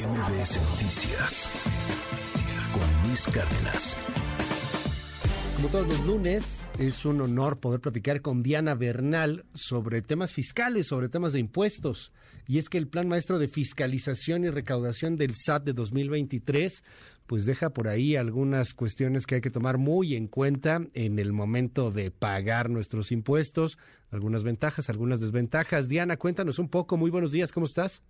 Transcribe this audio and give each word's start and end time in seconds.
MBS 0.00 0.56
Noticias 0.70 1.50
con 2.72 3.06
Luis 3.06 3.26
Cárdenas. 3.26 3.96
Como 5.56 5.68
todos 5.68 5.88
los 5.88 6.06
lunes, 6.06 6.64
es 6.78 7.04
un 7.04 7.20
honor 7.20 7.60
poder 7.60 7.80
platicar 7.80 8.22
con 8.22 8.42
Diana 8.42 8.74
Bernal 8.74 9.44
sobre 9.54 10.00
temas 10.00 10.32
fiscales, 10.32 10.86
sobre 10.86 11.10
temas 11.10 11.34
de 11.34 11.40
impuestos. 11.40 12.12
Y 12.46 12.56
es 12.56 12.70
que 12.70 12.78
el 12.78 12.88
Plan 12.88 13.08
Maestro 13.08 13.38
de 13.38 13.48
Fiscalización 13.48 14.44
y 14.44 14.48
Recaudación 14.48 15.16
del 15.16 15.34
SAT 15.36 15.64
de 15.64 15.72
2023 15.74 16.82
pues 17.26 17.44
deja 17.44 17.70
por 17.70 17.86
ahí 17.86 18.16
algunas 18.16 18.72
cuestiones 18.72 19.26
que 19.26 19.34
hay 19.36 19.40
que 19.42 19.50
tomar 19.50 19.76
muy 19.76 20.14
en 20.14 20.28
cuenta 20.28 20.80
en 20.94 21.18
el 21.18 21.34
momento 21.34 21.90
de 21.90 22.10
pagar 22.10 22.70
nuestros 22.70 23.12
impuestos, 23.12 23.76
algunas 24.10 24.44
ventajas, 24.44 24.88
algunas 24.88 25.20
desventajas. 25.20 25.88
Diana, 25.88 26.16
cuéntanos 26.16 26.58
un 26.58 26.70
poco. 26.70 26.96
Muy 26.96 27.10
buenos 27.10 27.32
días, 27.32 27.52
¿cómo 27.52 27.66
estás? 27.66 28.02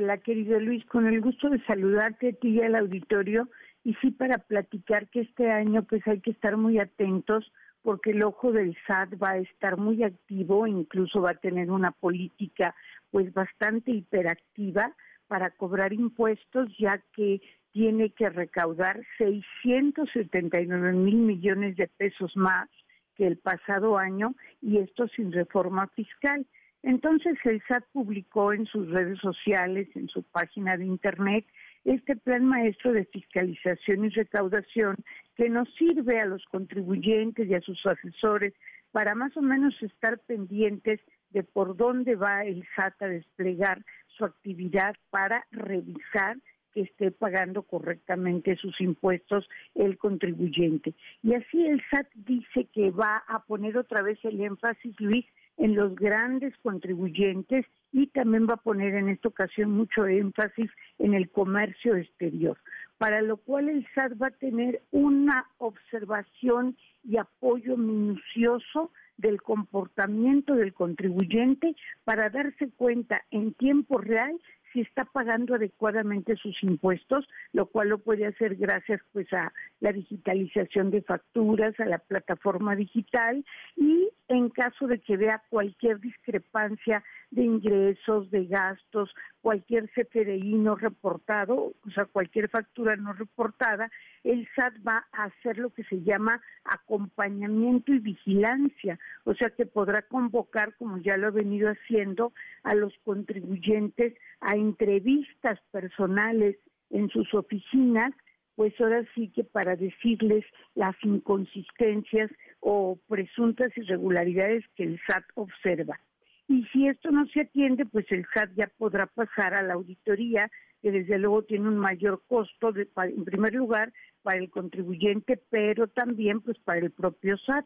Hola, 0.00 0.18
querido 0.18 0.60
Luis, 0.60 0.84
con 0.84 1.08
el 1.08 1.20
gusto 1.20 1.50
de 1.50 1.60
saludarte 1.64 2.28
a 2.28 2.32
ti 2.32 2.50
y 2.50 2.60
al 2.60 2.76
auditorio. 2.76 3.48
Y 3.82 3.94
sí, 3.94 4.12
para 4.12 4.38
platicar 4.38 5.08
que 5.08 5.22
este 5.22 5.50
año 5.50 5.82
pues 5.82 6.06
hay 6.06 6.20
que 6.20 6.30
estar 6.30 6.56
muy 6.56 6.78
atentos 6.78 7.50
porque 7.82 8.12
el 8.12 8.22
ojo 8.22 8.52
del 8.52 8.76
SAT 8.86 9.20
va 9.20 9.30
a 9.30 9.38
estar 9.38 9.76
muy 9.76 10.04
activo, 10.04 10.68
incluso 10.68 11.20
va 11.20 11.32
a 11.32 11.40
tener 11.40 11.72
una 11.72 11.90
política 11.90 12.76
pues 13.10 13.34
bastante 13.34 13.90
hiperactiva 13.90 14.94
para 15.26 15.50
cobrar 15.50 15.92
impuestos, 15.92 16.68
ya 16.78 17.02
que 17.12 17.40
tiene 17.72 18.10
que 18.10 18.30
recaudar 18.30 19.00
679 19.18 20.92
mil 20.92 21.16
millones 21.16 21.74
de 21.74 21.88
pesos 21.88 22.36
más 22.36 22.68
que 23.16 23.26
el 23.26 23.36
pasado 23.36 23.98
año 23.98 24.36
y 24.62 24.78
esto 24.78 25.08
sin 25.08 25.32
reforma 25.32 25.88
fiscal. 25.88 26.46
Entonces 26.82 27.36
el 27.44 27.60
SAT 27.66 27.84
publicó 27.92 28.52
en 28.52 28.66
sus 28.66 28.88
redes 28.90 29.18
sociales, 29.18 29.88
en 29.94 30.08
su 30.08 30.22
página 30.22 30.76
de 30.76 30.86
Internet, 30.86 31.44
este 31.84 32.16
plan 32.16 32.44
maestro 32.44 32.92
de 32.92 33.04
fiscalización 33.06 34.04
y 34.04 34.08
recaudación 34.10 34.96
que 35.36 35.48
nos 35.48 35.68
sirve 35.74 36.20
a 36.20 36.26
los 36.26 36.44
contribuyentes 36.46 37.48
y 37.48 37.54
a 37.54 37.60
sus 37.60 37.84
asesores 37.86 38.54
para 38.92 39.14
más 39.14 39.36
o 39.36 39.42
menos 39.42 39.74
estar 39.82 40.18
pendientes 40.20 41.00
de 41.30 41.42
por 41.42 41.76
dónde 41.76 42.14
va 42.14 42.44
el 42.44 42.66
SAT 42.74 43.02
a 43.02 43.08
desplegar 43.08 43.84
su 44.16 44.24
actividad 44.24 44.94
para 45.10 45.46
revisar 45.50 46.38
que 46.72 46.82
esté 46.82 47.10
pagando 47.10 47.62
correctamente 47.62 48.56
sus 48.56 48.80
impuestos 48.80 49.48
el 49.74 49.98
contribuyente. 49.98 50.94
Y 51.22 51.34
así 51.34 51.66
el 51.66 51.82
SAT 51.90 52.08
dice 52.14 52.68
que 52.72 52.90
va 52.90 53.24
a 53.26 53.44
poner 53.44 53.76
otra 53.76 54.02
vez 54.02 54.18
el 54.24 54.40
énfasis, 54.40 54.98
Luis, 55.00 55.26
en 55.58 55.74
los 55.74 55.94
grandes 55.96 56.54
contribuyentes 56.62 57.66
y 57.92 58.06
también 58.08 58.46
va 58.48 58.54
a 58.54 58.62
poner 58.62 58.94
en 58.94 59.08
esta 59.08 59.28
ocasión 59.28 59.72
mucho 59.72 60.06
énfasis 60.06 60.70
en 60.98 61.14
el 61.14 61.30
comercio 61.30 61.96
exterior, 61.96 62.56
para 62.96 63.22
lo 63.22 63.36
cual 63.36 63.68
el 63.68 63.86
SAT 63.94 64.12
va 64.20 64.28
a 64.28 64.38
tener 64.38 64.82
una 64.90 65.46
observación 65.58 66.76
y 67.04 67.16
apoyo 67.16 67.76
minucioso 67.76 68.90
del 69.16 69.42
comportamiento 69.42 70.54
del 70.54 70.72
contribuyente 70.72 71.74
para 72.04 72.30
darse 72.30 72.70
cuenta 72.70 73.22
en 73.30 73.52
tiempo 73.54 73.98
real 73.98 74.40
si 74.72 74.80
está 74.80 75.04
pagando 75.04 75.54
adecuadamente 75.54 76.36
sus 76.36 76.62
impuestos, 76.62 77.28
lo 77.52 77.66
cual 77.66 77.88
lo 77.88 77.98
puede 77.98 78.26
hacer 78.26 78.56
gracias 78.56 79.00
pues 79.12 79.32
a 79.32 79.52
la 79.80 79.92
digitalización 79.92 80.90
de 80.90 81.02
facturas, 81.02 81.78
a 81.80 81.84
la 81.84 81.98
plataforma 81.98 82.76
digital 82.76 83.44
y 83.76 84.08
en 84.28 84.50
caso 84.50 84.86
de 84.86 85.00
que 85.00 85.16
vea 85.16 85.42
cualquier 85.48 86.00
discrepancia 86.00 87.02
de 87.30 87.42
ingresos, 87.42 88.30
de 88.30 88.44
gastos, 88.46 89.14
cualquier 89.40 89.88
CFDI 89.90 90.54
no 90.54 90.76
reportado, 90.76 91.72
o 91.86 91.90
sea, 91.94 92.04
cualquier 92.04 92.50
factura 92.50 92.96
no 92.96 93.14
reportada, 93.14 93.90
el 94.24 94.46
SAT 94.54 94.74
va 94.86 95.06
a 95.12 95.24
hacer 95.24 95.56
lo 95.58 95.70
que 95.70 95.84
se 95.84 96.02
llama 96.02 96.42
acompañamiento 96.64 97.92
y 97.92 98.00
vigilancia, 98.00 98.98
o 99.24 99.34
sea 99.34 99.48
que 99.50 99.64
podrá 99.64 100.02
convocar, 100.02 100.74
como 100.76 100.98
ya 100.98 101.16
lo 101.16 101.28
ha 101.28 101.30
venido 101.30 101.70
haciendo, 101.70 102.32
a 102.62 102.74
los 102.74 102.92
contribuyentes 103.04 104.14
a 104.40 104.56
entrevistas 104.58 105.58
personales 105.70 106.56
en 106.90 107.08
sus 107.08 107.32
oficinas 107.34 108.12
pues 108.58 108.74
ahora 108.80 109.04
sí 109.14 109.28
que 109.28 109.44
para 109.44 109.76
decirles 109.76 110.44
las 110.74 110.96
inconsistencias 111.04 112.28
o 112.58 112.98
presuntas 113.06 113.70
irregularidades 113.76 114.64
que 114.74 114.82
el 114.82 115.00
SAT 115.06 115.22
observa. 115.36 116.00
Y 116.48 116.64
si 116.72 116.88
esto 116.88 117.12
no 117.12 117.24
se 117.28 117.42
atiende, 117.42 117.86
pues 117.86 118.10
el 118.10 118.26
SAT 118.34 118.50
ya 118.56 118.68
podrá 118.76 119.06
pasar 119.06 119.54
a 119.54 119.62
la 119.62 119.74
auditoría, 119.74 120.50
que 120.82 120.90
desde 120.90 121.20
luego 121.20 121.44
tiene 121.44 121.68
un 121.68 121.78
mayor 121.78 122.20
costo, 122.26 122.72
de, 122.72 122.88
en 122.96 123.24
primer 123.24 123.54
lugar, 123.54 123.92
para 124.22 124.38
el 124.38 124.50
contribuyente, 124.50 125.40
pero 125.50 125.86
también 125.86 126.40
pues 126.40 126.58
para 126.58 126.80
el 126.80 126.90
propio 126.90 127.36
SAT. 127.36 127.64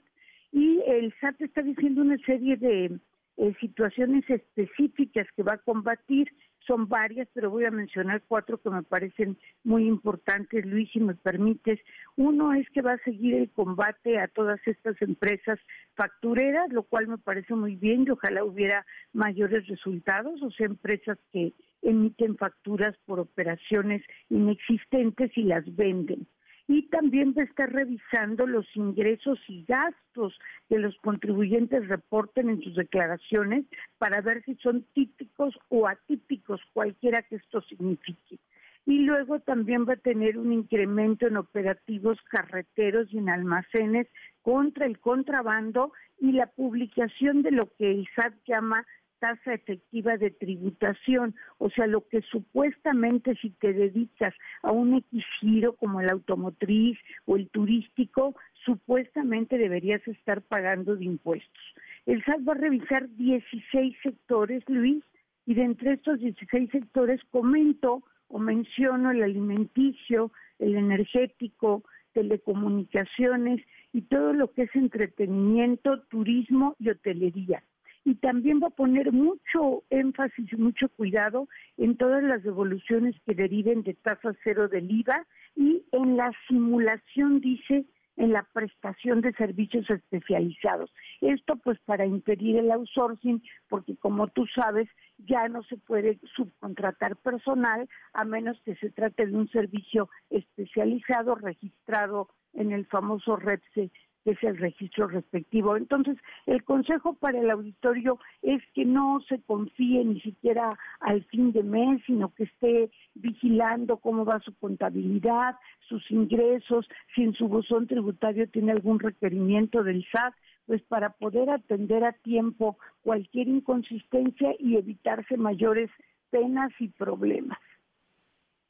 Y 0.52 0.82
el 0.86 1.14
SAT 1.22 1.40
está 1.40 1.62
diciendo 1.62 2.02
una 2.02 2.18
serie 2.26 2.58
de 2.58 2.98
eh, 3.38 3.54
situaciones 3.60 4.28
específicas 4.28 5.26
que 5.34 5.42
va 5.42 5.54
a 5.54 5.64
combatir 5.64 6.30
son 6.66 6.88
varias, 6.88 7.28
pero 7.34 7.50
voy 7.50 7.64
a 7.64 7.70
mencionar 7.70 8.22
cuatro 8.26 8.60
que 8.60 8.70
me 8.70 8.82
parecen 8.82 9.36
muy 9.64 9.86
importantes, 9.86 10.64
Luis, 10.64 10.90
si 10.92 11.00
me 11.00 11.14
permites. 11.14 11.80
Uno 12.16 12.52
es 12.52 12.68
que 12.70 12.82
va 12.82 12.92
a 12.92 13.04
seguir 13.04 13.34
el 13.34 13.50
combate 13.50 14.18
a 14.18 14.28
todas 14.28 14.60
estas 14.66 15.00
empresas 15.02 15.58
factureras, 15.94 16.72
lo 16.72 16.82
cual 16.84 17.08
me 17.08 17.18
parece 17.18 17.54
muy 17.54 17.76
bien 17.76 18.04
y 18.06 18.10
ojalá 18.10 18.44
hubiera 18.44 18.86
mayores 19.12 19.66
resultados, 19.66 20.42
o 20.42 20.50
sea, 20.50 20.66
empresas 20.66 21.18
que 21.32 21.52
emiten 21.82 22.36
facturas 22.36 22.96
por 23.06 23.20
operaciones 23.20 24.02
inexistentes 24.30 25.36
y 25.36 25.42
las 25.42 25.64
venden 25.74 26.26
y 26.72 26.82
también 26.88 27.34
va 27.36 27.42
a 27.42 27.44
estar 27.44 27.70
revisando 27.70 28.46
los 28.46 28.64
ingresos 28.74 29.38
y 29.46 29.62
gastos 29.68 30.38
que 30.70 30.78
los 30.78 30.96
contribuyentes 31.00 31.86
reporten 31.86 32.48
en 32.48 32.62
sus 32.62 32.74
declaraciones 32.74 33.66
para 33.98 34.22
ver 34.22 34.42
si 34.44 34.54
son 34.54 34.86
típicos 34.94 35.54
o 35.68 35.86
atípicos, 35.86 36.62
cualquiera 36.72 37.20
que 37.24 37.36
esto 37.36 37.60
signifique. 37.60 38.38
Y 38.86 39.00
luego 39.00 39.38
también 39.40 39.86
va 39.86 39.92
a 39.92 39.96
tener 39.96 40.38
un 40.38 40.50
incremento 40.50 41.26
en 41.26 41.36
operativos 41.36 42.16
carreteros 42.30 43.12
y 43.12 43.18
en 43.18 43.28
almacenes 43.28 44.06
contra 44.40 44.86
el 44.86 44.98
contrabando 44.98 45.92
y 46.20 46.32
la 46.32 46.46
publicación 46.46 47.42
de 47.42 47.50
lo 47.50 47.70
que 47.76 47.90
el 47.90 48.08
SAT 48.16 48.32
llama 48.46 48.86
tasa 49.22 49.54
efectiva 49.54 50.16
de 50.16 50.32
tributación, 50.32 51.36
o 51.58 51.70
sea, 51.70 51.86
lo 51.86 52.08
que 52.08 52.22
supuestamente 52.22 53.36
si 53.36 53.50
te 53.50 53.72
dedicas 53.72 54.34
a 54.64 54.72
un 54.72 54.94
X 54.94 55.24
giro 55.38 55.76
como 55.76 56.00
el 56.00 56.10
automotriz 56.10 56.98
o 57.26 57.36
el 57.36 57.48
turístico, 57.50 58.34
supuestamente 58.64 59.58
deberías 59.58 60.06
estar 60.08 60.42
pagando 60.42 60.96
de 60.96 61.04
impuestos. 61.04 61.62
El 62.04 62.24
SAT 62.24 62.40
va 62.48 62.54
a 62.54 62.56
revisar 62.56 63.08
16 63.10 63.96
sectores, 64.02 64.64
Luis, 64.66 65.04
y 65.46 65.54
de 65.54 65.62
entre 65.62 65.92
estos 65.92 66.18
16 66.18 66.70
sectores 66.72 67.20
comento 67.30 68.02
o 68.26 68.40
menciono 68.40 69.12
el 69.12 69.22
alimenticio, 69.22 70.32
el 70.58 70.74
energético, 70.74 71.84
telecomunicaciones 72.12 73.60
y 73.92 74.02
todo 74.02 74.32
lo 74.32 74.50
que 74.52 74.62
es 74.62 74.74
entretenimiento, 74.74 76.00
turismo 76.10 76.74
y 76.80 76.90
hotelería 76.90 77.62
y 78.04 78.16
también 78.16 78.60
va 78.62 78.68
a 78.68 78.70
poner 78.70 79.12
mucho 79.12 79.84
énfasis 79.90 80.52
y 80.52 80.56
mucho 80.56 80.88
cuidado 80.90 81.48
en 81.76 81.96
todas 81.96 82.22
las 82.22 82.42
devoluciones 82.42 83.14
que 83.26 83.34
deriven 83.34 83.82
de 83.82 83.94
tasa 83.94 84.32
cero 84.42 84.68
del 84.68 84.90
IVA 84.90 85.26
y 85.54 85.84
en 85.92 86.16
la 86.16 86.32
simulación, 86.48 87.40
dice, 87.40 87.84
en 88.16 88.32
la 88.32 88.46
prestación 88.52 89.20
de 89.20 89.32
servicios 89.32 89.88
especializados. 89.88 90.92
Esto 91.20 91.54
pues 91.62 91.78
para 91.80 92.06
impedir 92.06 92.56
el 92.56 92.70
outsourcing, 92.70 93.42
porque 93.68 93.96
como 93.96 94.28
tú 94.28 94.46
sabes, 94.54 94.88
ya 95.18 95.48
no 95.48 95.62
se 95.64 95.76
puede 95.76 96.18
subcontratar 96.34 97.16
personal 97.16 97.88
a 98.12 98.24
menos 98.24 98.60
que 98.64 98.76
se 98.76 98.90
trate 98.90 99.26
de 99.26 99.36
un 99.36 99.48
servicio 99.48 100.10
especializado 100.30 101.34
registrado 101.36 102.28
en 102.54 102.72
el 102.72 102.86
famoso 102.86 103.36
REPSE 103.36 103.90
que 104.24 104.32
es 104.32 104.42
el 104.42 104.56
registro 104.56 105.08
respectivo. 105.08 105.76
Entonces, 105.76 106.16
el 106.46 106.62
consejo 106.64 107.14
para 107.14 107.40
el 107.40 107.50
auditorio 107.50 108.18
es 108.42 108.62
que 108.74 108.84
no 108.84 109.20
se 109.28 109.40
confíe 109.42 110.04
ni 110.04 110.20
siquiera 110.20 110.70
al 111.00 111.24
fin 111.24 111.52
de 111.52 111.62
mes, 111.62 112.02
sino 112.06 112.32
que 112.34 112.44
esté 112.44 112.90
vigilando 113.14 113.96
cómo 113.98 114.24
va 114.24 114.40
su 114.40 114.54
contabilidad, 114.56 115.56
sus 115.88 116.08
ingresos, 116.10 116.86
si 117.14 117.22
en 117.22 117.34
su 117.34 117.48
buzón 117.48 117.86
tributario 117.86 118.48
tiene 118.48 118.72
algún 118.72 119.00
requerimiento 119.00 119.82
del 119.82 120.04
SAT, 120.12 120.34
pues 120.66 120.82
para 120.82 121.10
poder 121.10 121.50
atender 121.50 122.04
a 122.04 122.12
tiempo 122.12 122.78
cualquier 123.02 123.48
inconsistencia 123.48 124.54
y 124.58 124.76
evitarse 124.76 125.36
mayores 125.36 125.90
penas 126.30 126.70
y 126.78 126.88
problemas. 126.88 127.58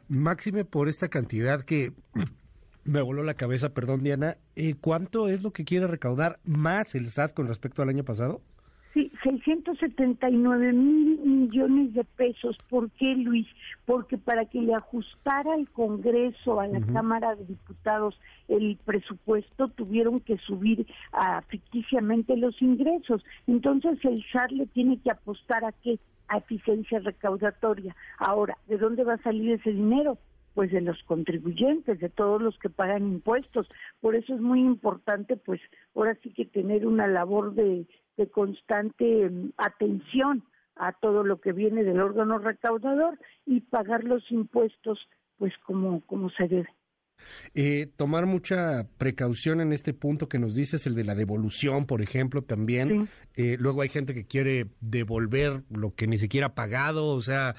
Máxime 0.08 0.64
por 0.64 0.88
esta 0.88 1.08
cantidad 1.08 1.62
que 1.62 1.92
me 2.84 3.00
voló 3.00 3.22
la 3.22 3.34
cabeza, 3.34 3.74
perdón 3.74 4.02
Diana. 4.02 4.36
Eh, 4.56 4.74
¿Cuánto 4.80 5.28
es 5.28 5.42
lo 5.42 5.52
que 5.52 5.64
quiere 5.64 5.86
recaudar 5.86 6.40
más 6.44 6.94
el 6.94 7.06
SAT 7.06 7.34
con 7.34 7.46
respecto 7.46 7.82
al 7.82 7.88
año 7.88 8.04
pasado? 8.04 8.40
Sí, 8.94 9.10
679 9.22 10.72
mil 10.74 11.18
millones 11.20 11.94
de 11.94 12.04
pesos. 12.04 12.58
¿Por 12.68 12.90
qué, 12.90 13.14
Luis? 13.14 13.46
Porque 13.86 14.18
para 14.18 14.44
que 14.44 14.60
le 14.60 14.74
ajustara 14.74 15.54
al 15.54 15.70
Congreso, 15.70 16.60
a 16.60 16.66
la 16.66 16.80
Cámara 16.92 17.34
de 17.34 17.46
Diputados, 17.46 18.20
el 18.48 18.78
presupuesto, 18.84 19.68
tuvieron 19.68 20.20
que 20.20 20.36
subir 20.36 20.86
a, 21.12 21.40
ficticiamente 21.42 22.36
los 22.36 22.60
ingresos. 22.60 23.24
Entonces 23.46 23.98
el 24.04 24.22
SAT 24.30 24.50
le 24.50 24.66
tiene 24.66 24.98
que 24.98 25.10
apostar 25.10 25.64
a 25.64 25.72
qué? 25.72 25.98
A 26.28 26.38
eficiencia 26.38 26.98
recaudatoria. 26.98 27.96
Ahora, 28.18 28.58
¿de 28.66 28.76
dónde 28.76 29.04
va 29.04 29.14
a 29.14 29.22
salir 29.22 29.52
ese 29.52 29.72
dinero? 29.72 30.18
Pues 30.54 30.70
de 30.70 30.80
los 30.80 31.02
contribuyentes, 31.04 31.98
de 32.00 32.08
todos 32.08 32.40
los 32.40 32.58
que 32.58 32.70
pagan 32.70 33.04
impuestos. 33.04 33.68
Por 34.00 34.14
eso 34.16 34.34
es 34.34 34.40
muy 34.40 34.60
importante, 34.60 35.36
pues 35.36 35.60
ahora 35.94 36.16
sí 36.22 36.32
que 36.32 36.44
tener 36.44 36.86
una 36.86 37.06
labor 37.06 37.54
de 37.54 37.86
de 38.16 38.30
constante 38.30 39.28
mm, 39.28 39.52
atención 39.56 40.44
a 40.76 40.92
todo 40.92 41.22
lo 41.22 41.40
que 41.40 41.52
viene 41.52 41.84
del 41.84 42.00
órgano 42.00 42.38
recaudador 42.38 43.18
y 43.46 43.60
pagar 43.60 44.04
los 44.04 44.22
impuestos 44.30 44.98
pues 45.38 45.52
como, 45.66 46.00
como 46.06 46.30
se 46.30 46.48
debe. 46.48 46.68
Eh, 47.54 47.88
tomar 47.96 48.26
mucha 48.26 48.88
precaución 48.98 49.60
en 49.60 49.72
este 49.72 49.92
punto 49.92 50.28
que 50.28 50.38
nos 50.38 50.54
dices, 50.54 50.86
el 50.86 50.94
de 50.94 51.04
la 51.04 51.14
devolución, 51.14 51.86
por 51.86 52.02
ejemplo, 52.02 52.42
también. 52.42 53.08
Eh, 53.34 53.56
luego 53.60 53.82
hay 53.82 53.88
gente 53.88 54.14
que 54.14 54.26
quiere 54.26 54.70
devolver 54.80 55.62
lo 55.70 55.94
que 55.94 56.06
ni 56.06 56.18
siquiera 56.18 56.48
ha 56.48 56.54
pagado, 56.54 57.08
o 57.08 57.20
sea, 57.20 57.54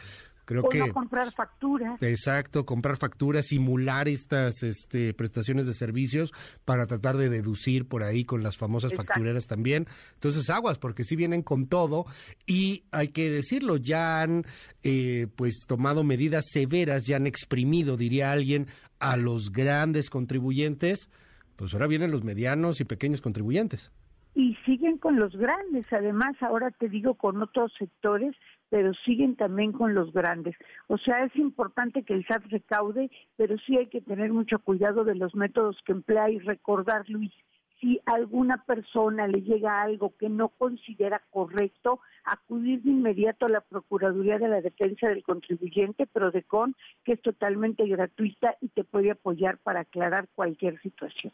Creo 0.46 0.68
que, 0.68 0.80
no 0.80 0.90
comprar 0.90 1.32
facturas. 1.32 2.02
Exacto, 2.02 2.66
comprar 2.66 2.98
facturas, 2.98 3.46
simular 3.46 4.10
estas 4.10 4.62
este, 4.64 5.14
prestaciones 5.14 5.66
de 5.66 5.74
servicios 5.74 6.34
para 6.66 6.86
tratar 6.86 7.16
de 7.16 7.30
deducir 7.30 7.88
por 7.88 8.04
ahí 8.04 8.26
con 8.26 8.44
las 8.44 8.58
famosas 8.58 8.94
factureras 8.94 9.48
también. 9.48 9.88
Entonces, 10.16 10.50
aguas, 10.50 10.78
porque 10.80 11.06
sí 11.06 11.16
vienen 11.16 11.44
con 11.44 11.68
todo 11.68 12.06
y 12.46 12.84
hay 12.92 13.10
que 13.10 13.30
decirlo, 13.30 13.78
ya 13.78 14.22
han 14.22 14.44
eh, 14.84 15.28
pues 15.36 15.64
tomado 15.66 16.04
medidas 16.04 16.46
severas, 16.52 17.06
ya 17.06 17.16
han 17.16 17.28
exprimido, 17.28 17.96
diría 17.96 18.32
alguien, 18.32 18.68
a 19.00 19.16
los 19.16 19.52
grandes 19.52 20.10
contribuyentes. 20.10 21.10
Pues 21.56 21.74
ahora 21.74 21.88
vienen 21.88 22.12
los 22.12 22.24
medianos 22.24 22.82
y 22.82 22.86
pequeños 22.86 23.22
contribuyentes 23.22 23.92
y 24.36 24.56
siguen 24.66 24.98
con 24.98 25.18
los 25.18 25.36
grandes, 25.36 25.86
además 25.92 26.36
ahora 26.42 26.72
te 26.72 26.90
digo 26.90 27.14
con 27.16 27.42
otros 27.42 27.72
sectores, 27.78 28.36
pero 28.74 28.92
siguen 29.06 29.36
también 29.36 29.72
con 29.72 29.94
los 29.94 30.12
grandes. 30.12 30.56
O 30.88 30.98
sea, 30.98 31.24
es 31.26 31.36
importante 31.36 32.02
que 32.02 32.16
el 32.16 32.26
SAT 32.26 32.46
recaude, 32.50 33.12
pero 33.36 33.56
sí 33.60 33.78
hay 33.78 33.86
que 33.86 34.02
tener 34.02 34.34
mucho 34.34 34.58
cuidado 34.58 35.04
de 35.04 35.14
los 35.14 35.36
métodos 35.36 35.78
que 35.86 35.92
emplea 35.92 36.32
y 36.32 36.40
recordar, 36.40 37.08
Luis, 37.08 37.32
si 37.80 38.00
alguna 38.08 38.66
persona 38.66 39.28
le 39.28 39.44
llega 39.44 39.84
algo 39.84 40.16
que 40.18 40.28
no 40.28 40.50
considera 40.50 41.22
correcto, 41.30 42.00
acudir 42.24 42.82
de 42.82 42.90
inmediato 42.90 43.46
a 43.46 43.50
la 43.50 43.62
Procuraduría 43.62 44.40
de 44.40 44.48
la 44.48 44.62
Defensa 44.62 45.08
del 45.08 45.22
Contribuyente, 45.22 46.08
pero 46.12 46.32
de 46.32 46.42
CON, 46.42 46.76
que 47.04 47.14
es 47.14 47.22
totalmente 47.22 47.86
gratuita 47.86 48.58
y 48.60 48.70
te 48.70 48.84
puede 48.84 49.12
apoyar 49.12 49.60
para 49.60 49.82
aclarar 49.82 50.30
cualquier 50.34 50.82
situación. 50.82 51.32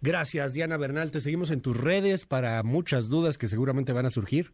Gracias, 0.00 0.52
Diana 0.52 0.78
Bernal. 0.78 1.12
Te 1.12 1.20
seguimos 1.20 1.52
en 1.52 1.62
tus 1.62 1.80
redes 1.80 2.26
para 2.26 2.60
muchas 2.64 3.08
dudas 3.08 3.38
que 3.38 3.46
seguramente 3.46 3.92
van 3.92 4.06
a 4.06 4.10
surgir. 4.10 4.52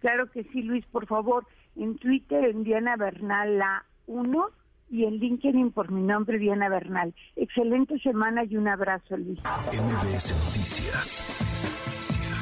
Claro 0.00 0.30
que 0.30 0.44
sí, 0.44 0.62
Luis, 0.62 0.84
por 0.86 1.06
favor. 1.06 1.46
En 1.76 1.96
Twitter, 1.96 2.44
en 2.44 2.64
Diana 2.64 2.96
Bernal 2.96 3.58
la 3.58 3.84
1 4.06 4.48
y 4.90 5.04
en 5.04 5.18
LinkedIn 5.18 5.72
por 5.72 5.90
mi 5.92 6.02
nombre, 6.02 6.38
Diana 6.38 6.68
Bernal. 6.68 7.14
Excelente 7.36 7.98
semana 7.98 8.44
y 8.44 8.56
un 8.56 8.68
abrazo, 8.68 9.16
Luis. 9.16 9.38
MBS 9.38 10.32
Noticias 10.46 11.24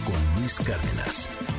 con 0.06 0.40
Luis 0.40 0.60
Cárdenas. 0.60 1.55